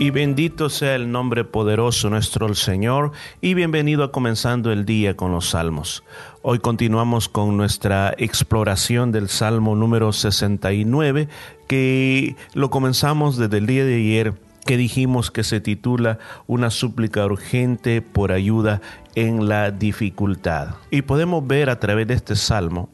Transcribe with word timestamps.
Y 0.00 0.08
bendito 0.08 0.70
sea 0.70 0.94
el 0.94 1.12
nombre 1.12 1.44
poderoso 1.44 2.08
nuestro 2.08 2.46
el 2.46 2.56
Señor 2.56 3.12
y 3.42 3.52
bienvenido 3.52 4.02
a 4.02 4.10
comenzando 4.10 4.72
el 4.72 4.86
día 4.86 5.14
con 5.14 5.30
los 5.30 5.50
salmos. 5.50 6.04
Hoy 6.40 6.58
continuamos 6.58 7.28
con 7.28 7.58
nuestra 7.58 8.14
exploración 8.16 9.12
del 9.12 9.28
Salmo 9.28 9.76
número 9.76 10.14
69 10.14 11.28
que 11.66 12.34
lo 12.54 12.70
comenzamos 12.70 13.36
desde 13.36 13.58
el 13.58 13.66
día 13.66 13.84
de 13.84 13.96
ayer 13.96 14.34
que 14.64 14.78
dijimos 14.78 15.30
que 15.30 15.44
se 15.44 15.60
titula 15.60 16.18
Una 16.46 16.70
súplica 16.70 17.26
urgente 17.26 18.00
por 18.00 18.32
ayuda 18.32 18.80
en 19.16 19.50
la 19.50 19.70
dificultad. 19.70 20.76
Y 20.90 21.02
podemos 21.02 21.46
ver 21.46 21.68
a 21.68 21.78
través 21.78 22.06
de 22.06 22.14
este 22.14 22.36
salmo 22.36 22.88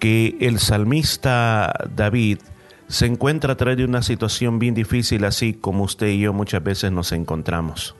que 0.00 0.36
el 0.40 0.58
salmista 0.58 1.72
David 1.94 2.38
se 2.88 3.06
encuentra 3.06 3.52
a 3.54 3.56
través 3.56 3.76
de 3.78 3.84
una 3.84 4.02
situación 4.02 4.58
bien 4.58 4.74
difícil, 4.74 5.24
así 5.24 5.54
como 5.54 5.84
usted 5.84 6.08
y 6.08 6.20
yo 6.20 6.32
muchas 6.32 6.62
veces 6.62 6.92
nos 6.92 7.12
encontramos. 7.12 7.94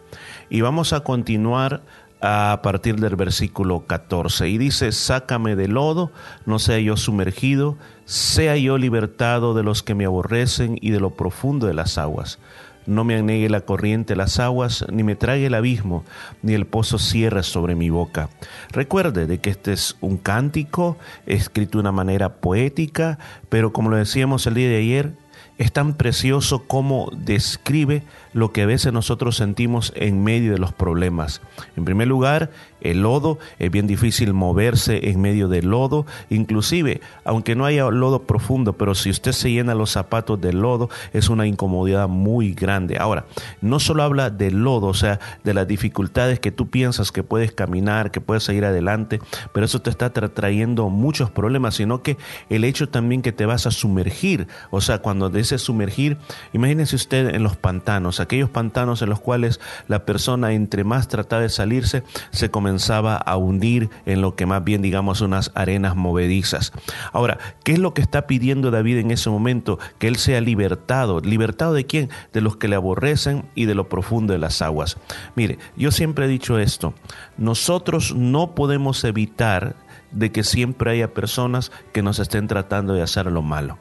Y 0.50 0.60
vamos 0.60 0.92
a 0.92 1.00
continuar 1.00 1.82
a 2.20 2.60
partir 2.62 2.96
del 2.96 3.16
versículo 3.16 3.86
14. 3.86 4.48
Y 4.48 4.58
dice, 4.58 4.92
sácame 4.92 5.56
del 5.56 5.72
lodo, 5.72 6.10
no 6.46 6.58
sea 6.58 6.78
yo 6.78 6.96
sumergido, 6.96 7.76
sea 8.04 8.56
yo 8.56 8.78
libertado 8.78 9.54
de 9.54 9.62
los 9.62 9.82
que 9.82 9.94
me 9.94 10.06
aborrecen 10.06 10.78
y 10.80 10.90
de 10.90 11.00
lo 11.00 11.10
profundo 11.10 11.66
de 11.66 11.74
las 11.74 11.98
aguas 11.98 12.38
no 12.86 13.04
me 13.04 13.16
anegue 13.16 13.48
la 13.48 13.62
corriente 13.62 14.16
las 14.16 14.38
aguas, 14.38 14.84
ni 14.90 15.02
me 15.02 15.16
trague 15.16 15.46
el 15.46 15.54
abismo, 15.54 16.04
ni 16.42 16.54
el 16.54 16.66
pozo 16.66 16.98
cierre 16.98 17.42
sobre 17.42 17.74
mi 17.74 17.90
boca. 17.90 18.28
Recuerde 18.70 19.26
de 19.26 19.38
que 19.38 19.50
este 19.50 19.72
es 19.72 19.96
un 20.00 20.16
cántico 20.16 20.96
escrito 21.26 21.78
de 21.78 21.82
una 21.82 21.92
manera 21.92 22.36
poética, 22.36 23.18
pero 23.48 23.72
como 23.72 23.90
lo 23.90 23.96
decíamos 23.96 24.46
el 24.46 24.54
día 24.54 24.68
de 24.68 24.78
ayer, 24.78 25.12
es 25.58 25.72
tan 25.72 25.94
precioso 25.94 26.64
como 26.66 27.10
describe 27.16 28.02
lo 28.34 28.52
que 28.52 28.62
a 28.62 28.66
veces 28.66 28.92
nosotros 28.92 29.36
sentimos 29.36 29.92
en 29.96 30.22
medio 30.22 30.52
de 30.52 30.58
los 30.58 30.72
problemas. 30.72 31.40
En 31.76 31.84
primer 31.86 32.08
lugar, 32.08 32.50
el 32.82 33.00
lodo, 33.00 33.38
es 33.58 33.70
bien 33.70 33.86
difícil 33.86 34.34
moverse 34.34 35.08
en 35.08 35.20
medio 35.20 35.48
del 35.48 35.70
lodo, 35.70 36.04
inclusive, 36.28 37.00
aunque 37.24 37.54
no 37.54 37.64
haya 37.64 37.90
lodo 37.90 38.24
profundo, 38.24 38.74
pero 38.74 38.94
si 38.94 39.08
usted 39.08 39.32
se 39.32 39.50
llena 39.50 39.74
los 39.74 39.90
zapatos 39.90 40.40
de 40.40 40.52
lodo, 40.52 40.90
es 41.14 41.30
una 41.30 41.46
incomodidad 41.46 42.08
muy 42.08 42.52
grande. 42.52 42.98
Ahora, 42.98 43.24
no 43.62 43.80
solo 43.80 44.02
habla 44.02 44.28
del 44.28 44.62
lodo, 44.62 44.88
o 44.88 44.94
sea, 44.94 45.18
de 45.44 45.54
las 45.54 45.66
dificultades 45.66 46.40
que 46.40 46.52
tú 46.52 46.68
piensas 46.68 47.10
que 47.10 47.22
puedes 47.22 47.52
caminar, 47.52 48.10
que 48.10 48.20
puedes 48.20 48.44
seguir 48.44 48.66
adelante, 48.66 49.20
pero 49.52 49.64
eso 49.64 49.80
te 49.80 49.90
está 49.90 50.10
trayendo 50.12 50.90
muchos 50.90 51.30
problemas, 51.30 51.76
sino 51.76 52.02
que 52.02 52.18
el 52.50 52.64
hecho 52.64 52.88
también 52.88 53.22
que 53.22 53.32
te 53.32 53.46
vas 53.46 53.66
a 53.66 53.70
sumergir, 53.70 54.46
o 54.70 54.80
sea, 54.80 54.98
cuando 54.98 55.30
dice 55.30 55.58
sumergir, 55.58 56.18
imagínese 56.52 56.96
usted 56.96 57.34
en 57.34 57.42
los 57.42 57.56
pantanos, 57.56 58.20
aquellos 58.24 58.50
pantanos 58.50 59.02
en 59.02 59.08
los 59.08 59.20
cuales 59.20 59.60
la 59.88 60.04
persona 60.04 60.52
entre 60.52 60.84
más 60.84 61.08
trata 61.08 61.40
de 61.40 61.48
salirse, 61.48 62.02
se 62.30 62.50
comenzaba 62.50 63.16
a 63.16 63.36
hundir 63.36 63.90
en 64.06 64.20
lo 64.20 64.34
que 64.34 64.46
más 64.46 64.64
bien 64.64 64.82
digamos 64.82 65.20
unas 65.20 65.52
arenas 65.54 65.96
movedizas. 65.96 66.72
Ahora, 67.12 67.38
¿qué 67.62 67.72
es 67.72 67.78
lo 67.78 67.94
que 67.94 68.02
está 68.02 68.26
pidiendo 68.26 68.70
David 68.70 68.98
en 68.98 69.10
ese 69.10 69.30
momento? 69.30 69.78
Que 69.98 70.08
él 70.08 70.16
sea 70.16 70.40
libertado. 70.40 71.20
¿Libertado 71.20 71.72
de 71.72 71.86
quién? 71.86 72.10
De 72.32 72.40
los 72.40 72.56
que 72.56 72.68
le 72.68 72.76
aborrecen 72.76 73.44
y 73.54 73.66
de 73.66 73.74
lo 73.74 73.88
profundo 73.88 74.32
de 74.32 74.38
las 74.38 74.62
aguas. 74.62 74.96
Mire, 75.34 75.58
yo 75.76 75.90
siempre 75.90 76.26
he 76.26 76.28
dicho 76.28 76.58
esto, 76.58 76.94
nosotros 77.36 78.14
no 78.14 78.54
podemos 78.54 79.04
evitar 79.04 79.76
de 80.14 80.32
que 80.32 80.44
siempre 80.44 80.90
haya 80.90 81.12
personas 81.12 81.70
que 81.92 82.02
nos 82.02 82.18
estén 82.18 82.46
tratando 82.46 82.94
de 82.94 83.02
hacer 83.02 83.26
lo 83.26 83.42
malo. 83.42 83.78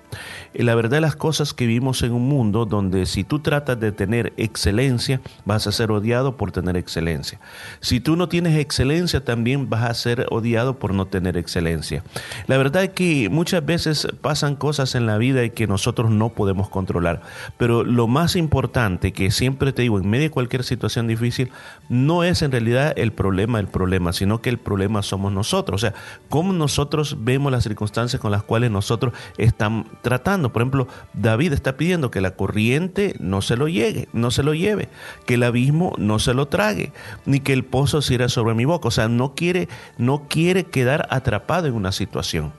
Y 0.54 0.64
la 0.64 0.76
verdad 0.76 1.00
las 1.00 1.16
cosas 1.16 1.54
que 1.54 1.66
vivimos 1.66 2.04
en 2.04 2.12
un 2.12 2.28
mundo 2.28 2.66
donde 2.66 3.06
si 3.06 3.24
tú 3.24 3.40
tratas 3.40 3.80
de 3.80 3.92
tener 3.92 4.34
excelencia, 4.38 5.22
vas 5.46 5.68
a 5.68 5.72
ser 5.72 5.92
odiado 5.92 6.38
por 6.38 6.52
tener 6.52 6.78
excelencia. 6.78 7.40
Si 7.80 8.00
tú 8.00 8.16
no 8.16 8.30
tienes 8.30 8.58
excelencia, 8.58 9.24
también 9.24 9.70
vas 9.70 9.90
a 9.90 9.94
ser 9.94 10.28
odiado 10.30 10.80
por 10.80 10.94
no 10.94 11.08
tener 11.08 11.38
excelencia. 11.38 12.04
La 12.48 12.58
verdad 12.58 12.84
es 12.84 12.90
que 12.90 13.30
muchas 13.30 13.66
veces 13.66 14.08
pasan 14.22 14.56
cosas 14.56 14.96
en 14.96 15.06
la 15.06 15.18
vida 15.18 15.48
que 15.50 15.68
nosotros 15.68 16.12
no 16.12 16.30
podemos 16.30 16.70
controlar. 16.70 17.22
Pero 17.58 17.84
lo 17.84 18.08
más 18.08 18.36
importante 18.36 19.14
que 19.14 19.32
siempre 19.32 19.74
te 19.74 19.84
digo, 19.84 20.00
en 20.00 20.10
medio 20.10 20.26
de 20.26 20.32
cualquier 20.32 20.64
situación 20.64 21.08
difícil, 21.08 21.52
no 21.90 22.24
es 22.24 22.42
en 22.42 22.52
realidad 22.52 22.94
el 22.98 23.12
problema 23.12 23.60
el 23.60 23.68
problema, 23.68 24.14
sino 24.14 24.42
que 24.42 24.50
el 24.50 24.58
problema 24.58 25.02
somos 25.02 25.32
nosotros. 25.32 25.84
O 25.84 25.86
sea, 25.86 25.94
cómo 26.30 26.54
nosotros 26.54 27.18
vemos 27.20 27.52
las 27.52 27.64
circunstancias 27.64 28.22
con 28.22 28.32
las 28.32 28.44
cuales 28.44 28.72
nosotros 28.72 29.14
estamos 29.38 29.88
tratando. 30.02 30.52
Por 30.52 30.62
ejemplo, 30.62 30.88
David 31.14 31.54
está 31.54 31.78
pidiendo 31.78 32.12
que 32.12 32.22
la 32.22 32.36
corriente 32.36 33.16
no 33.20 33.42
se 33.42 33.56
lo 33.56 33.68
llegue, 33.68 34.10
no 34.14 34.32
se 34.32 34.44
lo 34.44 34.54
lleve, 34.54 34.90
que 35.26 35.36
el 35.36 35.44
abismo 35.44 35.94
no 35.98 36.20
se 36.20 36.34
lo 36.34 36.48
trague, 36.48 36.92
ni 37.26 37.40
que 37.40 37.54
el 37.54 37.64
pozo 37.64 38.02
cierre 38.02 38.30
sobre 38.30 38.56
mi 38.56 38.66
boca. 38.66 38.88
O 38.88 38.92
sea, 38.92 39.08
no 39.08 39.36
quiere, 39.36 39.68
no 39.98 40.28
quiere 40.28 40.66
quedar 40.66 41.08
atrapado 41.10 41.68
en 41.68 41.74
una 41.76 41.92
situación. 41.92 42.54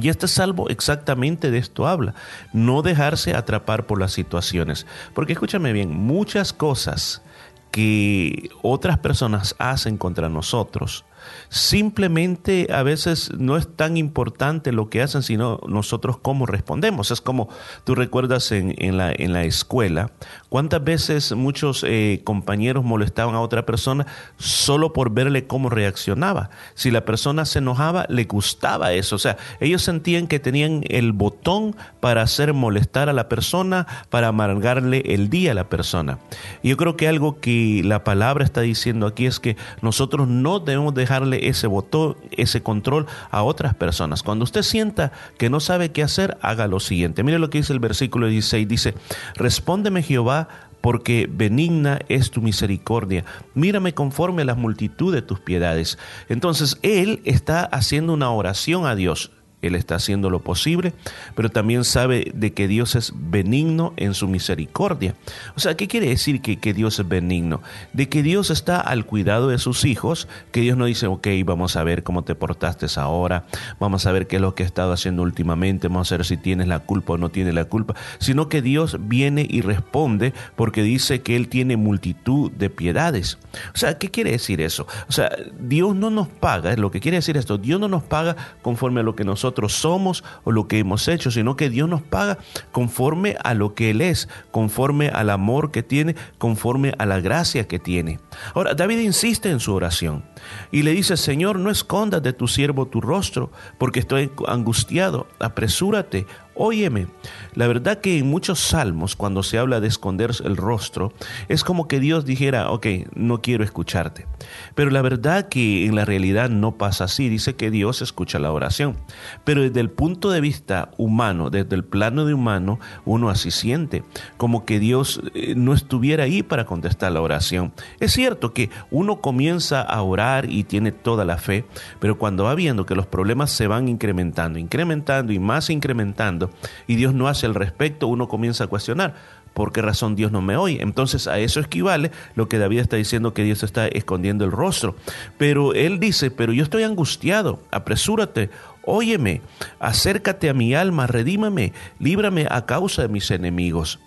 Y 0.00 0.08
este 0.08 0.28
salvo 0.28 0.68
exactamente 0.70 1.50
de 1.50 1.58
esto 1.58 1.86
habla, 1.86 2.14
no 2.52 2.82
dejarse 2.82 3.34
atrapar 3.34 3.86
por 3.86 4.00
las 4.00 4.12
situaciones. 4.12 4.86
Porque 5.14 5.34
escúchame 5.34 5.72
bien, 5.72 5.90
muchas 5.90 6.52
cosas 6.52 7.22
que 7.70 8.50
otras 8.62 8.98
personas 8.98 9.54
hacen 9.58 9.98
contra 9.98 10.28
nosotros, 10.28 11.04
Simplemente 11.48 12.68
a 12.72 12.82
veces 12.82 13.30
no 13.36 13.56
es 13.56 13.68
tan 13.74 13.96
importante 13.96 14.72
lo 14.72 14.88
que 14.88 15.02
hacen, 15.02 15.22
sino 15.22 15.60
nosotros 15.66 16.18
cómo 16.18 16.46
respondemos. 16.46 17.10
Es 17.10 17.20
como 17.20 17.48
tú 17.84 17.94
recuerdas 17.94 18.52
en, 18.52 18.96
la, 18.96 19.12
en 19.12 19.32
la 19.32 19.44
escuela, 19.44 20.12
cuántas 20.52 20.84
veces 20.84 21.32
muchos 21.32 21.82
eh, 21.82 22.20
compañeros 22.24 22.84
molestaban 22.84 23.34
a 23.34 23.40
otra 23.40 23.64
persona 23.64 24.06
solo 24.36 24.92
por 24.92 25.10
verle 25.10 25.46
cómo 25.46 25.70
reaccionaba. 25.70 26.50
Si 26.74 26.90
la 26.90 27.06
persona 27.06 27.46
se 27.46 27.60
enojaba, 27.60 28.04
le 28.10 28.24
gustaba 28.24 28.92
eso. 28.92 29.16
O 29.16 29.18
sea, 29.18 29.38
ellos 29.60 29.80
sentían 29.80 30.26
que 30.26 30.40
tenían 30.40 30.84
el 30.90 31.12
botón 31.12 31.74
para 32.00 32.20
hacer 32.20 32.52
molestar 32.52 33.08
a 33.08 33.14
la 33.14 33.30
persona, 33.30 33.86
para 34.10 34.28
amargarle 34.28 35.02
el 35.06 35.30
día 35.30 35.52
a 35.52 35.54
la 35.54 35.70
persona. 35.70 36.18
Yo 36.62 36.76
creo 36.76 36.98
que 36.98 37.08
algo 37.08 37.40
que 37.40 37.80
la 37.82 38.04
palabra 38.04 38.44
está 38.44 38.60
diciendo 38.60 39.06
aquí 39.06 39.24
es 39.24 39.40
que 39.40 39.56
nosotros 39.80 40.28
no 40.28 40.60
debemos 40.60 40.92
dejar 40.92 41.22
darle 41.22 41.48
ese 41.48 41.66
botón, 41.66 42.16
ese 42.30 42.62
control 42.62 43.06
a 43.30 43.42
otras 43.42 43.74
personas. 43.74 44.22
Cuando 44.22 44.44
usted 44.44 44.62
sienta 44.62 45.12
que 45.38 45.48
no 45.48 45.60
sabe 45.60 45.92
qué 45.92 46.02
hacer, 46.02 46.36
haga 46.42 46.66
lo 46.66 46.78
siguiente. 46.78 47.22
Mire 47.22 47.38
lo 47.38 47.48
que 47.48 47.56
dice 47.56 47.72
el 47.72 47.78
versículo 47.78 48.26
16. 48.26 48.68
Dice, 48.68 48.94
respóndeme 49.34 50.02
Jehová 50.02 50.41
porque 50.80 51.28
benigna 51.30 52.00
es 52.08 52.30
tu 52.30 52.42
misericordia. 52.42 53.24
Mírame 53.54 53.94
conforme 53.94 54.42
a 54.42 54.46
la 54.46 54.54
multitud 54.54 55.14
de 55.14 55.22
tus 55.22 55.40
piedades. 55.40 55.98
Entonces, 56.28 56.78
Él 56.82 57.20
está 57.24 57.64
haciendo 57.64 58.12
una 58.12 58.30
oración 58.30 58.86
a 58.86 58.94
Dios. 58.94 59.30
Él 59.62 59.74
está 59.74 59.94
haciendo 59.94 60.28
lo 60.28 60.40
posible, 60.40 60.92
pero 61.34 61.48
también 61.48 61.84
sabe 61.84 62.30
de 62.34 62.52
que 62.52 62.68
Dios 62.68 62.94
es 62.94 63.12
benigno 63.14 63.94
en 63.96 64.12
su 64.14 64.28
misericordia. 64.28 65.14
O 65.56 65.60
sea, 65.60 65.76
¿qué 65.76 65.88
quiere 65.88 66.08
decir 66.08 66.42
que, 66.42 66.58
que, 66.58 66.74
Dios 66.74 66.98
es 66.98 67.08
benigno? 67.08 67.62
De 67.92 68.08
que 68.08 68.22
Dios 68.22 68.50
está 68.50 68.80
al 68.80 69.06
cuidado 69.06 69.48
de 69.48 69.58
sus 69.58 69.84
hijos, 69.84 70.28
que 70.50 70.60
Dios 70.60 70.76
no 70.76 70.84
dice, 70.84 71.06
ok, 71.06 71.28
vamos 71.44 71.76
a 71.76 71.84
ver 71.84 72.02
cómo 72.02 72.22
te 72.22 72.34
portaste 72.34 72.82
ahora, 72.96 73.44
vamos 73.78 74.06
a 74.06 74.12
ver 74.12 74.26
qué 74.26 74.36
es 74.36 74.42
lo 74.42 74.54
que 74.54 74.62
he 74.62 74.66
estado 74.66 74.92
haciendo 74.92 75.22
últimamente, 75.22 75.88
vamos 75.88 76.10
a 76.10 76.16
ver 76.16 76.26
si 76.26 76.36
tienes 76.36 76.68
la 76.68 76.80
culpa 76.80 77.14
o 77.14 77.18
no 77.18 77.30
tienes 77.30 77.54
la 77.54 77.64
culpa, 77.64 77.94
sino 78.18 78.48
que 78.48 78.62
Dios 78.62 78.96
viene 79.00 79.46
y 79.48 79.60
responde 79.60 80.32
porque 80.56 80.82
dice 80.82 81.22
que 81.22 81.36
Él 81.36 81.48
tiene 81.48 81.76
multitud 81.76 82.50
de 82.50 82.70
piedades. 82.70 83.38
O 83.74 83.78
sea, 83.78 83.98
¿qué 83.98 84.10
quiere 84.10 84.32
decir 84.32 84.60
eso? 84.60 84.86
O 85.08 85.12
sea, 85.12 85.30
Dios 85.58 85.94
no 85.94 86.10
nos 86.10 86.28
paga, 86.28 86.74
lo 86.76 86.90
que 86.90 87.00
quiere 87.00 87.18
decir 87.18 87.36
esto, 87.36 87.58
Dios 87.58 87.78
no 87.78 87.88
nos 87.88 88.02
paga 88.02 88.36
conforme 88.62 89.00
a 89.00 89.04
lo 89.04 89.14
que 89.14 89.24
nosotros 89.24 89.51
somos 89.68 90.24
o 90.44 90.52
lo 90.52 90.68
que 90.68 90.78
hemos 90.78 91.08
hecho, 91.08 91.30
sino 91.30 91.56
que 91.56 91.70
Dios 91.70 91.88
nos 91.88 92.02
paga 92.02 92.38
conforme 92.72 93.36
a 93.42 93.54
lo 93.54 93.74
que 93.74 93.90
Él 93.90 94.00
es, 94.00 94.28
conforme 94.50 95.08
al 95.08 95.30
amor 95.30 95.70
que 95.70 95.82
tiene, 95.82 96.16
conforme 96.38 96.94
a 96.98 97.06
la 97.06 97.20
gracia 97.20 97.68
que 97.68 97.78
tiene. 97.78 98.18
Ahora, 98.54 98.74
David 98.74 98.98
insiste 98.98 99.50
en 99.50 99.60
su 99.60 99.74
oración 99.74 100.24
y 100.70 100.82
le 100.82 100.92
dice, 100.92 101.16
Señor, 101.16 101.58
no 101.58 101.70
escondas 101.70 102.22
de 102.22 102.32
tu 102.32 102.48
siervo 102.48 102.86
tu 102.86 103.00
rostro, 103.00 103.50
porque 103.78 104.00
estoy 104.00 104.30
angustiado, 104.46 105.26
apresúrate, 105.38 106.26
Óyeme, 106.54 107.06
la 107.54 107.66
verdad 107.66 108.00
que 108.00 108.18
en 108.18 108.28
muchos 108.28 108.60
salmos, 108.60 109.16
cuando 109.16 109.42
se 109.42 109.58
habla 109.58 109.80
de 109.80 109.88
esconder 109.88 110.32
el 110.44 110.56
rostro, 110.56 111.12
es 111.48 111.64
como 111.64 111.88
que 111.88 111.98
Dios 111.98 112.24
dijera, 112.24 112.70
ok, 112.70 112.86
no 113.14 113.40
quiero 113.40 113.64
escucharte. 113.64 114.26
Pero 114.74 114.90
la 114.90 115.02
verdad 115.02 115.48
que 115.48 115.86
en 115.86 115.94
la 115.94 116.04
realidad 116.04 116.50
no 116.50 116.76
pasa 116.76 117.04
así. 117.04 117.28
Dice 117.28 117.54
que 117.54 117.70
Dios 117.70 118.02
escucha 118.02 118.38
la 118.38 118.52
oración. 118.52 118.96
Pero 119.44 119.62
desde 119.62 119.80
el 119.80 119.90
punto 119.90 120.30
de 120.30 120.40
vista 120.40 120.90
humano, 120.98 121.50
desde 121.50 121.74
el 121.74 121.84
plano 121.84 122.24
de 122.24 122.34
humano, 122.34 122.78
uno 123.04 123.30
así 123.30 123.50
siente, 123.50 124.04
como 124.36 124.64
que 124.64 124.78
Dios 124.78 125.20
eh, 125.34 125.54
no 125.56 125.74
estuviera 125.74 126.24
ahí 126.24 126.42
para 126.42 126.66
contestar 126.66 127.12
la 127.12 127.20
oración. 127.20 127.72
Es 128.00 128.12
cierto 128.12 128.52
que 128.52 128.70
uno 128.90 129.20
comienza 129.20 129.82
a 129.82 130.02
orar 130.02 130.50
y 130.50 130.64
tiene 130.64 130.92
toda 130.92 131.24
la 131.24 131.38
fe, 131.38 131.64
pero 131.98 132.18
cuando 132.18 132.44
va 132.44 132.54
viendo 132.54 132.86
que 132.86 132.94
los 132.94 133.06
problemas 133.06 133.50
se 133.50 133.66
van 133.66 133.88
incrementando, 133.88 134.58
incrementando 134.58 135.32
y 135.32 135.38
más 135.38 135.70
incrementando, 135.70 136.41
y 136.86 136.96
Dios 136.96 137.14
no 137.14 137.28
hace 137.28 137.46
el 137.46 137.54
respecto, 137.54 138.06
uno 138.06 138.28
comienza 138.28 138.64
a 138.64 138.66
cuestionar. 138.68 139.14
¿Por 139.54 139.72
qué 139.72 139.82
razón 139.82 140.16
Dios 140.16 140.32
no 140.32 140.40
me 140.40 140.56
oye? 140.56 140.80
Entonces 140.80 141.28
a 141.28 141.38
eso 141.38 141.60
equivale 141.60 142.10
lo 142.34 142.48
que 142.48 142.58
David 142.58 142.78
está 142.78 142.96
diciendo 142.96 143.34
que 143.34 143.44
Dios 143.44 143.62
está 143.62 143.86
escondiendo 143.86 144.44
el 144.44 144.50
rostro. 144.50 144.96
Pero 145.36 145.74
él 145.74 146.00
dice, 146.00 146.30
pero 146.30 146.52
yo 146.52 146.62
estoy 146.62 146.84
angustiado, 146.84 147.60
apresúrate, 147.70 148.50
óyeme, 148.84 149.42
acércate 149.78 150.48
a 150.48 150.54
mi 150.54 150.74
alma, 150.74 151.06
redímame, 151.06 151.72
líbrame 151.98 152.46
a 152.50 152.64
causa 152.64 153.02
de 153.02 153.08
mis 153.08 153.30
enemigos. 153.30 153.98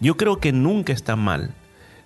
Yo 0.00 0.16
creo 0.16 0.38
que 0.38 0.52
nunca 0.52 0.92
está 0.92 1.14
mal 1.14 1.54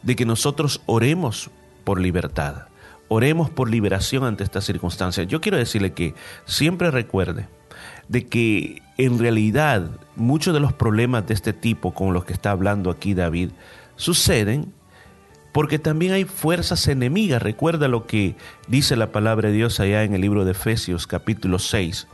de 0.03 0.15
que 0.15 0.27
nosotros 0.27 0.83
oremos 0.87 1.51
por 1.85 2.01
libertad, 2.01 2.67
oremos 3.09 3.49
por 3.49 3.71
liberación 3.71 4.25
ante 4.25 4.45
estas 4.45 4.65
circunstancias. 4.65 5.27
Yo 5.27 5.41
quiero 5.41 5.57
decirle 5.57 5.93
que 5.93 6.15
siempre 6.45 6.91
recuerde 6.91 7.49
de 8.09 8.27
que 8.27 8.83
en 8.99 9.19
realidad 9.19 9.91
muchos 10.17 10.55
de 10.55 10.61
los 10.61 10.73
problemas 10.73 11.27
de 11.27 11.35
este 11.35 11.53
tipo 11.53 11.93
con 11.93 12.13
los 12.13 12.25
que 12.25 12.33
está 12.33 12.51
hablando 12.51 12.91
aquí 12.91 13.15
David 13.15 13.51
suceden 13.97 14.73
porque 15.57 15.79
también 15.79 16.13
hay 16.13 16.25
fuerzas 16.25 16.87
enemigas. 16.87 17.43
Recuerda 17.43 17.89
lo 17.89 18.07
que 18.07 18.37
dice 18.69 18.95
la 18.95 19.11
palabra 19.11 19.49
de 19.49 19.55
Dios 19.55 19.81
allá 19.81 20.03
en 20.05 20.13
el 20.13 20.21
libro 20.21 20.45
de 20.45 20.51
Efesios 20.51 21.07
capítulo 21.07 21.59
6, 21.59 22.09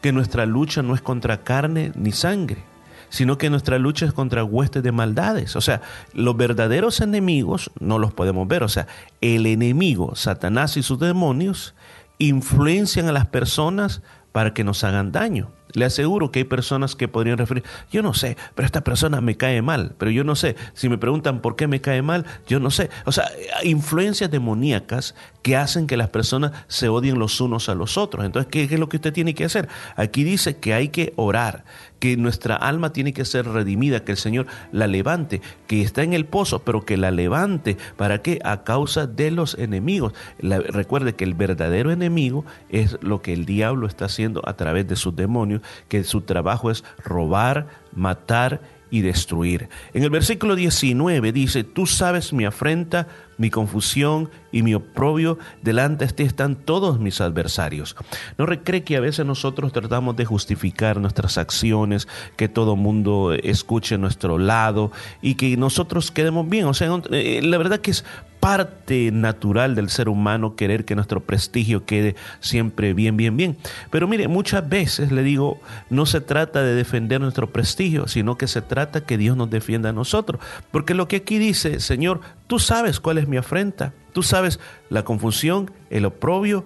que 0.00 0.10
nuestra 0.10 0.46
lucha 0.46 0.82
no 0.82 0.96
es 0.96 1.00
contra 1.00 1.44
carne 1.44 1.92
ni 1.94 2.10
sangre, 2.10 2.64
sino 3.08 3.38
que 3.38 3.50
nuestra 3.50 3.78
lucha 3.78 4.04
es 4.04 4.12
contra 4.12 4.42
huestes 4.42 4.82
de 4.82 4.90
maldades. 4.90 5.54
O 5.54 5.60
sea, 5.60 5.80
los 6.12 6.36
verdaderos 6.36 7.00
enemigos 7.00 7.70
no 7.78 8.00
los 8.00 8.12
podemos 8.12 8.48
ver. 8.48 8.64
O 8.64 8.68
sea, 8.68 8.88
el 9.20 9.46
enemigo, 9.46 10.16
Satanás 10.16 10.76
y 10.76 10.82
sus 10.82 10.98
demonios, 10.98 11.76
influencian 12.18 13.06
a 13.06 13.12
las 13.12 13.28
personas 13.28 14.02
para 14.38 14.54
que 14.54 14.62
nos 14.62 14.84
hagan 14.84 15.10
daño. 15.10 15.50
Le 15.72 15.84
aseguro 15.84 16.30
que 16.30 16.38
hay 16.38 16.44
personas 16.44 16.94
que 16.94 17.08
podrían 17.08 17.38
referir, 17.38 17.64
yo 17.90 18.02
no 18.02 18.14
sé, 18.14 18.36
pero 18.54 18.66
esta 18.66 18.84
persona 18.84 19.20
me 19.20 19.36
cae 19.36 19.62
mal, 19.62 19.96
pero 19.98 20.12
yo 20.12 20.22
no 20.22 20.36
sé. 20.36 20.54
Si 20.74 20.88
me 20.88 20.96
preguntan 20.96 21.40
por 21.40 21.56
qué 21.56 21.66
me 21.66 21.80
cae 21.80 22.02
mal, 22.02 22.24
yo 22.46 22.60
no 22.60 22.70
sé. 22.70 22.88
O 23.04 23.10
sea, 23.10 23.28
influencias 23.64 24.30
demoníacas 24.30 25.16
que 25.42 25.56
hacen 25.56 25.88
que 25.88 25.96
las 25.96 26.10
personas 26.10 26.52
se 26.68 26.88
odien 26.88 27.18
los 27.18 27.40
unos 27.40 27.68
a 27.68 27.74
los 27.74 27.98
otros. 27.98 28.24
Entonces, 28.24 28.48
¿qué 28.48 28.62
es 28.62 28.78
lo 28.78 28.88
que 28.88 28.98
usted 28.98 29.12
tiene 29.12 29.34
que 29.34 29.44
hacer? 29.44 29.68
Aquí 29.96 30.22
dice 30.22 30.58
que 30.58 30.72
hay 30.72 30.90
que 30.90 31.14
orar, 31.16 31.64
que 31.98 32.16
nuestra 32.16 32.56
alma 32.56 32.92
tiene 32.92 33.12
que 33.12 33.24
ser 33.24 33.46
redimida, 33.46 34.04
que 34.04 34.12
el 34.12 34.18
Señor 34.18 34.46
la 34.72 34.86
levante, 34.86 35.40
que 35.66 35.82
está 35.82 36.02
en 36.02 36.12
el 36.12 36.26
pozo, 36.26 36.60
pero 36.60 36.84
que 36.84 36.96
la 36.96 37.10
levante. 37.10 37.76
¿Para 37.96 38.22
qué? 38.22 38.38
A 38.44 38.64
causa 38.64 39.06
de 39.06 39.30
los 39.30 39.54
enemigos. 39.58 40.12
recuerde 40.40 41.14
que 41.14 41.24
el 41.24 41.34
verdadero 41.34 41.90
enemigo 41.90 42.44
es 42.68 42.98
lo 43.02 43.22
que 43.22 43.32
el 43.32 43.44
diablo 43.44 43.86
está 43.86 44.06
haciendo 44.06 44.42
a 44.46 44.54
través 44.54 44.86
de 44.88 44.96
sus 44.96 45.14
demonios, 45.14 45.62
que 45.88 46.04
su 46.04 46.22
trabajo 46.22 46.70
es 46.70 46.84
robar, 47.04 47.66
matar 47.94 48.60
y 48.90 49.02
destruir. 49.02 49.68
En 49.94 50.02
el 50.02 50.10
versículo 50.10 50.56
19 50.56 51.32
dice, 51.32 51.64
tú 51.64 51.86
sabes 51.86 52.32
mi 52.32 52.44
afrenta, 52.44 53.08
mi 53.36 53.50
confusión 53.50 54.30
y 54.50 54.62
mi 54.62 54.74
oprobio, 54.74 55.38
delante 55.62 56.06
de 56.06 56.12
ti 56.12 56.22
están 56.24 56.56
todos 56.56 56.98
mis 56.98 57.20
adversarios. 57.20 57.96
No 58.36 58.46
recree 58.46 58.82
que 58.82 58.96
a 58.96 59.00
veces 59.00 59.24
nosotros 59.26 59.72
tratamos 59.72 60.16
de 60.16 60.24
justificar 60.24 61.00
nuestras 61.00 61.38
acciones, 61.38 62.08
que 62.36 62.48
todo 62.48 62.76
mundo 62.76 63.32
escuche 63.32 63.98
nuestro 63.98 64.38
lado 64.38 64.90
y 65.22 65.34
que 65.34 65.56
nosotros 65.56 66.10
quedemos 66.10 66.48
bien. 66.48 66.66
O 66.66 66.74
sea, 66.74 67.00
eh, 67.10 67.40
la 67.42 67.58
verdad 67.58 67.80
que 67.80 67.92
es 67.92 68.04
parte 68.40 69.10
natural 69.12 69.74
del 69.74 69.90
ser 69.90 70.08
humano 70.08 70.56
querer 70.56 70.84
que 70.84 70.94
nuestro 70.94 71.20
prestigio 71.20 71.84
quede 71.84 72.14
siempre 72.40 72.94
bien, 72.94 73.16
bien, 73.16 73.36
bien. 73.36 73.56
Pero 73.90 74.06
mire, 74.06 74.28
muchas 74.28 74.68
veces 74.68 75.12
le 75.12 75.22
digo, 75.22 75.60
no 75.90 76.06
se 76.06 76.20
trata 76.20 76.62
de 76.62 76.74
defender 76.74 77.20
nuestro 77.20 77.50
prestigio, 77.50 78.08
sino 78.08 78.38
que 78.38 78.46
se 78.46 78.62
trata 78.62 79.04
que 79.04 79.18
Dios 79.18 79.36
nos 79.36 79.50
defienda 79.50 79.90
a 79.90 79.92
nosotros. 79.92 80.40
Porque 80.70 80.94
lo 80.94 81.08
que 81.08 81.16
aquí 81.16 81.38
dice, 81.38 81.80
Señor, 81.80 82.20
tú 82.46 82.58
sabes 82.58 83.00
cuál 83.00 83.18
es 83.18 83.28
mi 83.28 83.36
afrenta, 83.36 83.92
tú 84.12 84.22
sabes 84.22 84.60
la 84.88 85.04
confusión, 85.04 85.70
el 85.90 86.04
oprobio, 86.04 86.64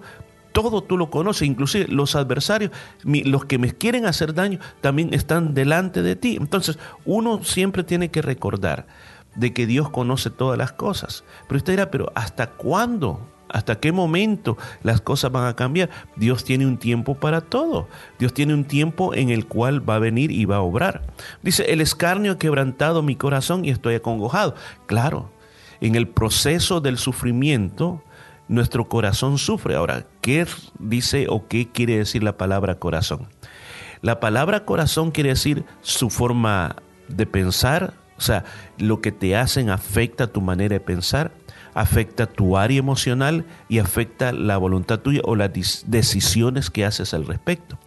todo 0.51 0.83
tú 0.83 0.97
lo 0.97 1.09
conoces, 1.09 1.47
inclusive 1.47 1.87
los 1.89 2.15
adversarios, 2.15 2.71
los 3.03 3.45
que 3.45 3.57
me 3.57 3.71
quieren 3.71 4.05
hacer 4.05 4.33
daño, 4.33 4.59
también 4.81 5.13
están 5.13 5.53
delante 5.53 6.03
de 6.03 6.15
ti. 6.15 6.37
Entonces, 6.39 6.77
uno 7.05 7.43
siempre 7.43 7.83
tiene 7.83 8.09
que 8.09 8.21
recordar 8.21 8.85
de 9.35 9.53
que 9.53 9.65
Dios 9.65 9.89
conoce 9.89 10.29
todas 10.29 10.57
las 10.57 10.71
cosas. 10.71 11.23
Pero 11.47 11.57
usted 11.57 11.73
dirá, 11.73 11.91
pero 11.91 12.11
¿hasta 12.15 12.47
cuándo? 12.47 13.19
¿Hasta 13.49 13.79
qué 13.79 13.91
momento 13.91 14.57
las 14.81 14.99
cosas 14.99 15.31
van 15.31 15.45
a 15.45 15.55
cambiar? 15.55 15.89
Dios 16.15 16.43
tiene 16.43 16.65
un 16.65 16.77
tiempo 16.77 17.13
para 17.13 17.41
todo. 17.41 17.87
Dios 18.17 18.33
tiene 18.33 18.53
un 18.55 18.65
tiempo 18.65 19.13
en 19.13 19.29
el 19.29 19.45
cual 19.45 19.87
va 19.87 19.95
a 19.95 19.99
venir 19.99 20.31
y 20.31 20.45
va 20.45 20.57
a 20.57 20.61
obrar. 20.61 21.03
Dice, 21.43 21.71
el 21.71 21.79
escarnio 21.79 22.31
ha 22.31 22.37
quebrantado 22.39 23.03
mi 23.03 23.15
corazón 23.15 23.63
y 23.63 23.69
estoy 23.69 23.95
acongojado. 23.95 24.55
Claro, 24.87 25.29
en 25.81 25.93
el 25.93 26.07
proceso 26.07 26.81
del 26.81 26.97
sufrimiento, 26.97 28.01
nuestro 28.47 28.89
corazón 28.89 29.37
sufre. 29.37 29.75
Ahora, 29.75 30.07
¿qué 30.21 30.47
dice 30.79 31.27
o 31.29 31.47
qué 31.47 31.69
quiere 31.69 31.97
decir 31.97 32.23
la 32.23 32.37
palabra 32.37 32.79
corazón? 32.79 33.27
La 34.01 34.19
palabra 34.19 34.65
corazón 34.65 35.11
quiere 35.11 35.29
decir 35.29 35.63
su 35.81 36.09
forma 36.09 36.75
de 37.07 37.25
pensar, 37.25 37.93
o 38.23 38.25
sea, 38.25 38.45
lo 38.77 39.01
que 39.01 39.11
te 39.11 39.35
hacen 39.35 39.69
afecta 39.69 40.27
tu 40.27 40.39
manera 40.39 40.75
de 40.75 40.79
pensar, 40.79 41.33
afecta 41.73 42.25
tu 42.25 42.57
área 42.57 42.79
emocional 42.79 43.45
y 43.67 43.79
afecta 43.79 44.31
la 44.31 44.55
voluntad 44.55 44.99
tuya 44.99 45.19
o 45.25 45.35
las 45.35 45.51
decisiones 45.87 46.69
que 46.69 46.85
haces 46.85 47.13
al 47.13 47.27
respecto. 47.27 47.77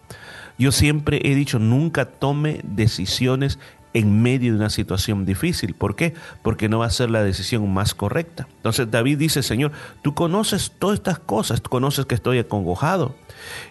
Yo 0.59 0.71
siempre 0.71 1.21
he 1.23 1.33
dicho, 1.33 1.57
nunca 1.57 2.05
tome 2.05 2.61
decisiones 2.63 3.57
en 3.93 4.21
medio 4.21 4.51
de 4.51 4.59
una 4.59 4.69
situación 4.69 5.25
difícil. 5.25 5.73
¿Por 5.73 5.95
qué? 5.95 6.13
Porque 6.43 6.69
no 6.69 6.79
va 6.79 6.85
a 6.85 6.91
ser 6.91 7.09
la 7.09 7.23
decisión 7.23 7.73
más 7.73 7.95
correcta. 7.95 8.47
Entonces 8.57 8.91
David 8.91 9.17
dice, 9.17 9.41
Señor, 9.41 9.71
tú 10.03 10.13
conoces 10.13 10.71
todas 10.77 10.99
estas 10.99 11.17
cosas, 11.17 11.63
tú 11.63 11.71
conoces 11.71 12.05
que 12.05 12.13
estoy 12.13 12.37
acongojado. 12.37 13.15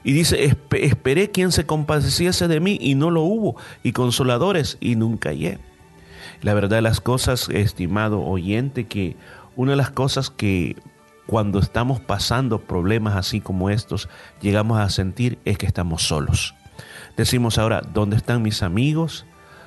Y 0.02 0.14
dice, 0.14 0.52
esperé 0.72 1.30
quien 1.30 1.52
se 1.52 1.64
compadeciese 1.64 2.48
de 2.48 2.58
mí 2.58 2.76
y 2.80 2.96
no 2.96 3.12
lo 3.12 3.22
hubo, 3.22 3.56
y 3.84 3.92
consoladores 3.92 4.78
y 4.80 4.96
nunca 4.96 5.28
hallé. 5.28 5.60
La 6.42 6.54
verdad 6.54 6.76
de 6.76 6.82
las 6.82 7.00
cosas, 7.00 7.48
estimado 7.48 8.22
oyente, 8.22 8.86
que 8.86 9.16
una 9.56 9.72
de 9.72 9.76
las 9.76 9.90
cosas 9.90 10.30
que 10.30 10.76
cuando 11.26 11.58
estamos 11.58 12.00
pasando 12.00 12.60
problemas 12.60 13.16
así 13.16 13.40
como 13.40 13.70
estos, 13.70 14.08
llegamos 14.40 14.78
a 14.78 14.88
sentir 14.90 15.38
es 15.44 15.58
que 15.58 15.66
estamos 15.66 16.02
solos. 16.02 16.54
Decimos 17.16 17.58
ahora, 17.58 17.82
¿dónde 17.92 18.16
están 18.16 18.42
mis 18.42 18.62
amigos? 18.62 19.26